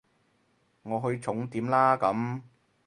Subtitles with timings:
[0.81, 2.41] 我去重點啦咁